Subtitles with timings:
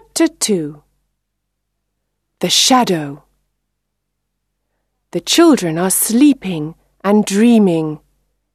[0.00, 0.82] Chapter 2
[2.38, 3.24] The Shadow
[5.10, 8.00] The children are sleeping and dreaming.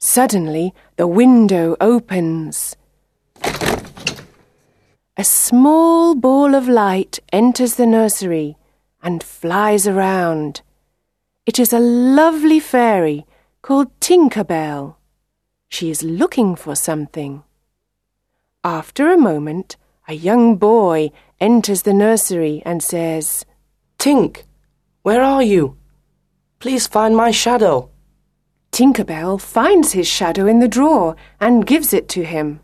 [0.00, 2.76] Suddenly, the window opens.
[5.16, 8.56] A small ball of light enters the nursery
[9.00, 10.62] and flies around.
[11.46, 13.26] It is a lovely fairy
[13.62, 14.98] called Tinker Bell.
[15.68, 17.44] She is looking for something.
[18.64, 19.76] After a moment,
[20.08, 23.44] a young boy enters the nursery and says,
[23.98, 24.44] Tink,
[25.02, 25.76] where are you?
[26.58, 27.90] Please find my shadow.
[28.70, 32.60] Tinker Bell finds his shadow in the drawer and gives it to him.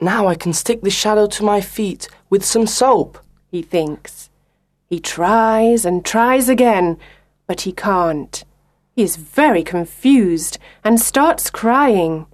[0.00, 3.18] Now I can stick the shadow to my feet with some soap.
[3.50, 4.30] He thinks.
[4.88, 6.98] He tries and tries again,
[7.46, 8.44] but he can't.
[8.96, 12.26] He is very confused and starts crying.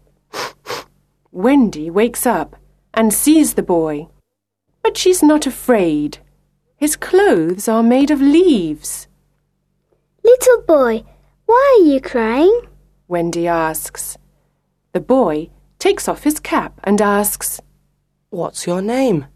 [1.31, 2.57] Wendy wakes up
[2.95, 4.09] and sees the boy.
[4.89, 6.17] But she's not afraid.
[6.75, 9.07] His clothes are made of leaves.
[10.25, 11.05] Little boy,
[11.45, 12.63] why are you crying?
[13.07, 14.17] Wendy asks.
[14.95, 17.61] The boy takes off his cap and asks,
[18.31, 19.27] What's your name?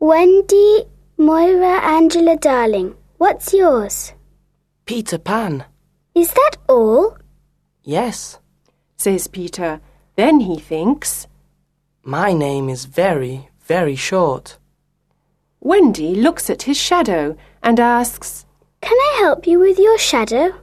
[0.00, 2.96] Wendy Moira Angela Darling.
[3.18, 4.14] What's yours?
[4.84, 5.64] Peter Pan.
[6.12, 7.16] Is that all?
[7.84, 8.40] Yes,
[8.96, 9.80] says Peter.
[10.16, 11.28] Then he thinks.
[12.02, 14.58] my name is very, very short.
[15.66, 18.46] Wendy looks at his shadow and asks,
[18.80, 20.60] Can I help you with your shadow?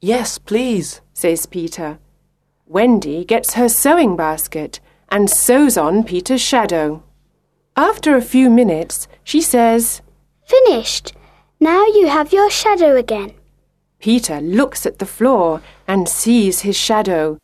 [0.00, 1.00] Yes, please.
[1.12, 1.98] says Peter.
[2.64, 7.02] Wendy gets her sewing basket and sews on Peter's shadow.
[7.74, 10.00] After a few minutes, she says,
[10.46, 11.12] Finished.
[11.58, 13.34] Now you have your shadow again.
[13.98, 17.36] Peter looks at the floor and sees his shadow.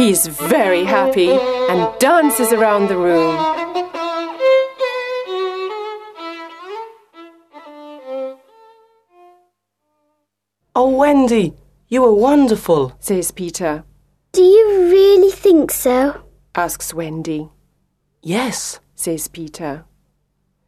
[0.00, 3.36] He's very happy and dances around the room.
[10.74, 11.54] Oh, Wendy,
[11.88, 12.96] you are wonderful.
[13.00, 13.84] says Peter.
[14.32, 16.22] Do you really think so?
[16.54, 17.48] Asks Wendy.
[18.22, 19.84] Yes, says Peter.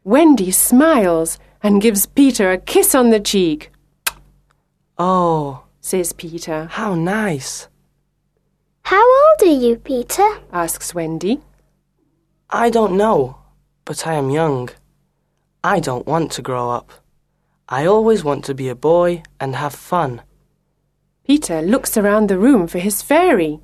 [0.05, 3.71] Wendy smiles and gives Peter a kiss on the cheek.
[4.99, 6.67] oh, Says Peter.
[6.71, 7.69] how nice.
[8.93, 10.29] How old are you, Peter?
[10.53, 11.41] Asks Wendy.
[12.51, 13.39] I don't know,
[13.87, 14.69] but I am young.
[15.65, 16.93] I don't want to grow up.
[17.71, 20.21] I always want to be a boy and have fun.
[21.27, 23.61] Peter looks around the room for his fairy.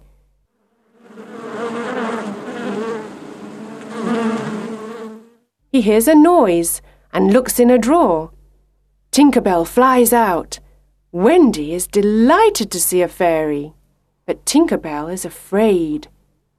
[5.70, 6.80] He hears a noise
[7.12, 8.30] and looks in a drawer.
[9.12, 10.58] Tinkerbell flies out.
[11.12, 13.74] Wendy is delighted to see a fairy,
[14.28, 16.08] but Tinkerbell is afraid.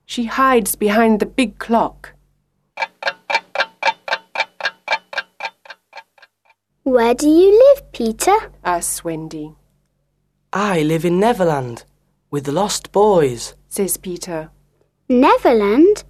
[0.07, 2.13] She hides behind the big clock.
[6.81, 8.35] Where do you live, Peter?
[8.66, 9.53] asks Wendy.
[10.52, 11.85] I live in Neverland
[12.31, 13.53] with the Lost Boys.
[13.68, 14.50] Says Peter.
[15.07, 16.03] Neverland?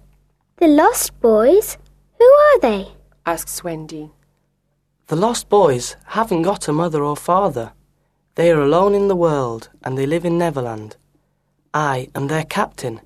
[0.56, 1.76] The Lost Boys?
[2.18, 2.88] Who are they?
[3.26, 4.10] asks Wendy.
[5.08, 7.74] The Lost Boys haven't got a mother or father.
[8.36, 10.96] They are alone in the world and they live in Neverland.
[11.72, 13.00] I am their captain.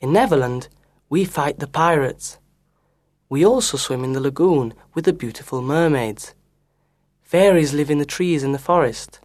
[0.00, 0.68] In Neverland,
[1.10, 2.38] we fight the pirates.
[3.28, 6.34] We also swim in the lagoon with the beautiful mermaids.
[7.22, 9.20] Fairies live in the trees in the forest.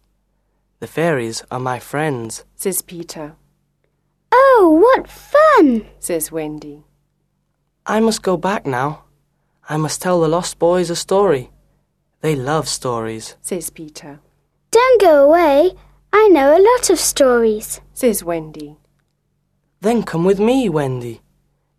[0.80, 2.44] The fairies are my friends.
[2.54, 3.36] Says Peter.
[4.32, 5.86] Oh, what fun!
[5.98, 6.84] Says Wendy.
[7.86, 9.04] I must go back now.
[9.68, 11.50] I must tell the Lost Boys a story.
[12.20, 13.36] They love stories.
[13.40, 14.20] Says Peter.
[14.70, 15.72] Don't go away.
[16.12, 17.80] I know a lot of stories.
[18.00, 18.78] Says Wendy.
[19.82, 21.20] Then come with me, Wendy.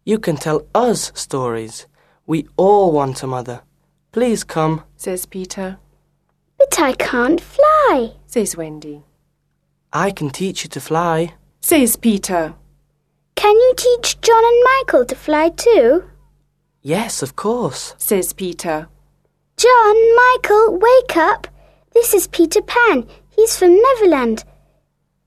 [0.05, 1.87] You can tell us stories.
[2.27, 3.63] We all want a mother.
[4.11, 4.83] Please come.
[4.95, 5.79] Says Peter.
[6.59, 8.13] But I can't fly.
[8.27, 9.01] Says Wendy.
[9.91, 11.33] I can teach you to fly.
[11.59, 12.53] Says Peter.
[13.33, 16.03] Can you teach John and Michael to fly too?
[16.83, 17.95] Yes, of course.
[17.97, 18.87] Says Peter.
[19.57, 21.47] John, Michael, wake up.
[21.95, 23.07] This is Peter Pan.
[23.35, 24.43] He's from Neverland.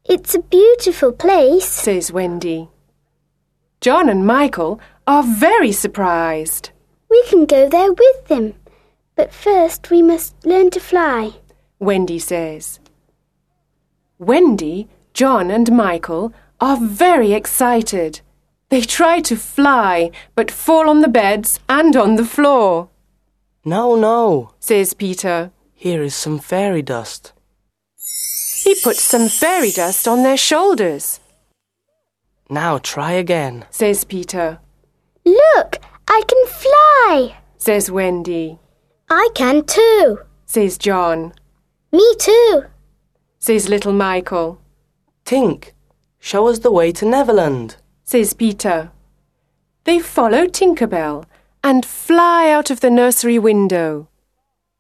[0.07, 1.65] It's a beautiful place.
[1.69, 2.69] Says Wendy.
[3.81, 6.71] John and Michael are very surprised.
[7.11, 8.55] We can go there with them.
[9.17, 11.35] But first we must learn to fly.
[11.79, 12.81] Wendy says.
[14.19, 18.21] Wendy, John, and Michael are very excited.
[18.71, 22.89] They try to fly, but fall on the beds and on the floor,
[23.65, 24.55] No, no.
[24.61, 25.51] says Peter.
[25.75, 27.33] Here is some fairy dust.
[28.65, 31.21] He puts some fairy dust on their shoulders,
[32.51, 33.67] Now try again.
[33.71, 34.59] says Peter.
[35.25, 35.79] Look,
[36.09, 38.59] I can fly, says Wendy.
[39.11, 40.21] I can too.
[40.47, 41.33] Says John.
[41.93, 42.65] Me too.
[43.39, 44.59] Says little Michael.
[45.25, 45.73] Tink,
[46.19, 47.77] show us the way to Neverland.
[48.05, 48.91] Says Peter.
[49.85, 51.25] They follow Tinkerbell
[51.63, 54.09] and fly out of the nursery window.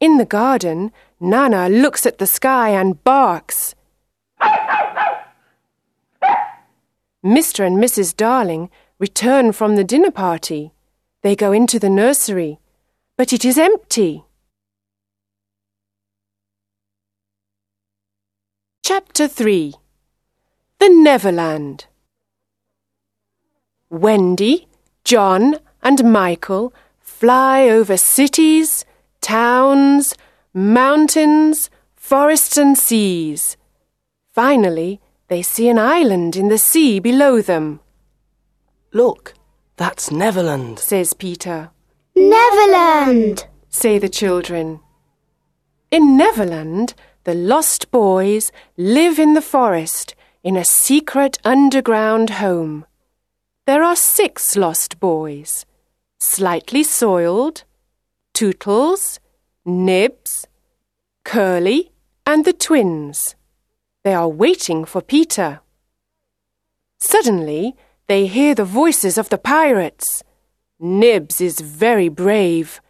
[0.00, 0.92] In the garden,
[1.24, 3.74] Nana looks at the sky and barks.
[7.24, 7.66] Mr.
[7.66, 8.14] and Mrs.
[8.14, 10.72] Darling return from the dinner party.
[11.22, 12.58] They go into the nursery,
[13.16, 14.24] but it is empty.
[18.82, 19.72] Chapter 3
[20.78, 21.86] The Neverland
[23.88, 24.68] Wendy,
[25.04, 28.84] John, and Michael fly over cities,
[29.22, 30.14] towns,
[30.54, 33.56] mountains, forests, and seas.
[34.32, 37.80] Finally, they see an island in the sea below them,
[38.92, 39.34] Look,
[39.76, 40.78] that's Neverland.
[40.78, 41.70] says Peter.
[42.14, 43.48] Neverland.
[43.68, 44.78] say the children.
[45.90, 50.14] In Neverland, the lost boys live in the forest
[50.44, 52.86] in a secret underground home.
[53.66, 55.66] There are six lost boys
[56.20, 57.64] Slightly Soiled,
[58.32, 59.18] Tootles,
[59.66, 60.46] Nibs,
[61.24, 61.90] Curly,
[62.26, 63.34] and the twins.
[64.02, 65.60] They are waiting for Peter.
[66.98, 67.74] Suddenly,
[68.06, 70.22] they hear the voices of the pirates.
[70.78, 72.82] Nibs is very brave.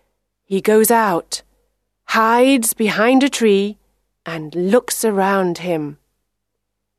[0.44, 1.42] He goes out,
[2.06, 3.78] hides behind a tree,
[4.26, 5.98] and looks around him.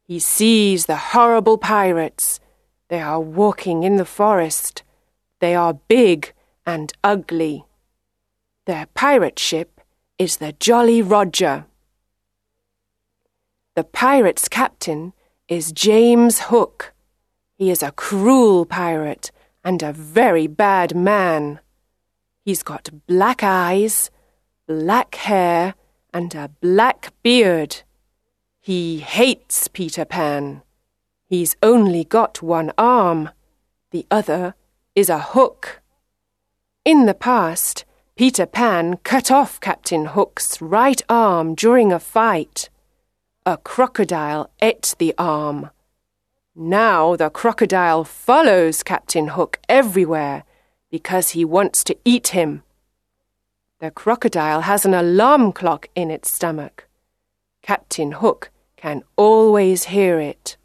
[0.04, 2.40] He sees the horrible pirates.
[2.88, 4.84] They are walking in the forest.
[5.40, 6.32] They are big
[6.66, 7.66] and ugly.
[8.66, 9.80] Their pirate ship
[10.18, 11.66] is the Jolly Roger.
[13.76, 15.14] The pirate's captain
[15.48, 16.94] is James Hook.
[17.58, 19.32] He is a cruel pirate
[19.64, 21.60] and a very bad man.
[22.44, 24.10] He's got black eyes,
[24.68, 25.76] black hair,
[26.12, 27.84] and a black beard.
[28.62, 30.64] He hates Peter Pan.
[31.24, 33.30] He's only got one arm.
[33.92, 34.56] The other
[34.96, 35.82] is a hook.
[36.84, 37.86] In the past,
[38.16, 42.70] Peter Pan cut off Captain Hook's right arm during a fight.
[43.46, 45.70] A crocodile ate the arm.
[46.56, 50.46] Now the crocodile follows Captain Hook everywhere
[50.90, 52.64] because he wants to eat him.
[53.82, 56.88] The crocodile has an alarm clock in its stomach.
[57.62, 60.56] Captain Hook can always hear it.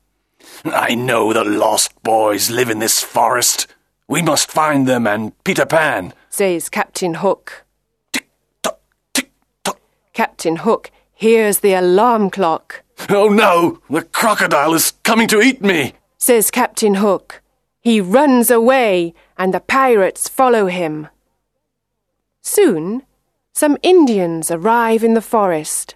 [0.65, 3.67] I know the lost boys live in this forest.
[4.11, 6.13] We must find them and Peter Pan.
[6.31, 7.65] says Captain Hook.
[8.13, 8.29] Tick
[8.61, 8.81] tock,
[9.15, 9.31] tick
[9.63, 9.79] tock.
[10.13, 15.93] Captain Hook hears the alarm clock, Oh no, the crocodile is coming to eat me.
[16.19, 17.41] says Captain Hook.
[17.81, 21.07] He runs away and the pirates follow him.
[22.43, 23.05] Soon,
[23.55, 25.95] some Indians arrive in the forest.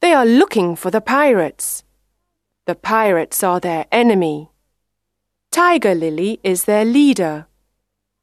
[0.00, 1.82] They are looking for the pirates.
[2.66, 4.50] The pirates are their enemy.
[5.50, 7.46] Tiger Lily is their leader.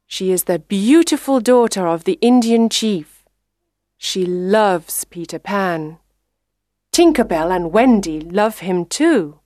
[0.06, 3.24] She is the beautiful daughter of the Indian chief.
[3.98, 5.98] She loves Peter Pan.
[6.92, 9.40] Tinkerbell and Wendy love him too.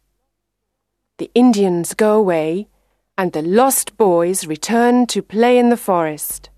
[1.18, 2.68] The Indians go away,
[3.16, 6.50] and the lost boys return to play in the forest.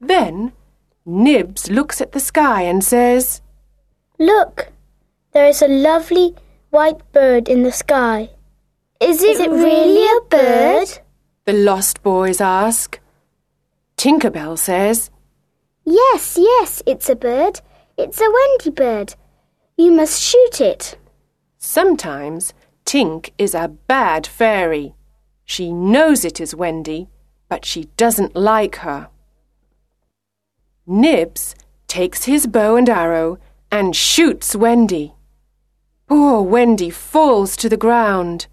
[0.00, 0.52] Then
[1.04, 3.40] Nibs looks at the sky and says,
[4.18, 4.72] Look,
[5.32, 6.34] there is a lovely
[6.70, 8.30] white bird in the sky.
[9.02, 11.00] Is it, really a bird?
[11.44, 13.00] The lost boys ask.
[13.96, 15.10] Tinkerbell says,
[15.84, 17.60] Yes, yes, it's a bird.
[17.98, 19.16] It's a Wendy bird.
[19.76, 20.96] You must shoot it.
[21.58, 22.54] Sometimes
[22.84, 24.94] Tink is a bad fairy.
[25.44, 27.08] She knows it is Wendy,
[27.48, 29.08] but she doesn't like her.
[30.86, 31.56] Nibs
[31.88, 33.38] takes his bow and arrow
[33.70, 35.14] and shoots Wendy.
[36.06, 38.46] Poor Wendy falls to the ground.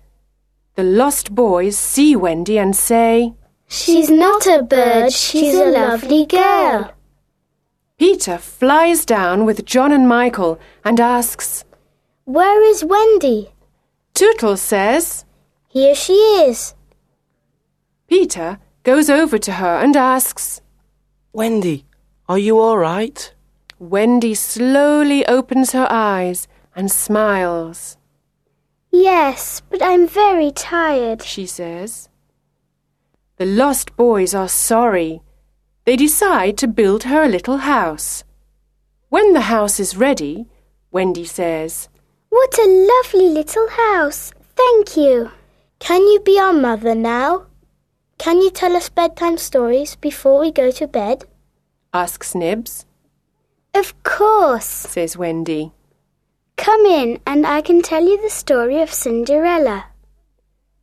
[0.79, 3.33] The lost boys see Wendy and say,
[3.67, 6.93] She's not a bird, she's a lovely girl.
[7.97, 11.65] Peter flies down with John and Michael and asks,
[12.23, 13.51] Where is Wendy?
[14.13, 15.25] Tootles says,
[15.67, 16.13] Here she
[16.47, 16.75] is.
[18.07, 20.61] Peter goes over to her and asks,
[21.33, 21.83] Wendy,
[22.29, 23.33] are you all right?
[23.79, 27.97] Wendy slowly opens her eyes and smiles.
[28.91, 31.21] Yes, but I'm very tired.
[31.23, 32.09] she says.
[33.37, 35.21] The lost boys are sorry.
[35.85, 38.23] They decide to build her a little house.
[39.09, 40.47] When the house is ready,
[40.91, 41.87] Wendy says,
[42.29, 44.31] What a lovely little house.
[44.55, 45.31] Thank you.
[45.79, 47.45] Can you be our mother now?
[48.17, 51.23] Can you tell us bedtime stories before we go to bed?
[51.93, 52.85] asks Nibs.
[53.73, 54.65] Of course.
[54.65, 55.71] says Wendy.
[56.59, 59.85] Come in and I can tell you the story of Cinderella.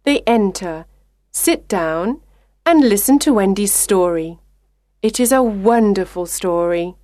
[0.04, 0.86] They enter,
[1.30, 2.22] sit down,
[2.64, 4.38] and listen to Wendy's story.
[5.02, 6.94] It is a wonderful story.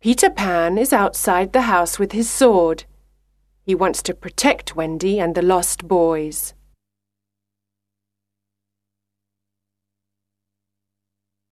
[0.00, 2.84] Peter Pan is outside the house with his sword.
[3.62, 6.52] He wants to protect Wendy and the lost boys.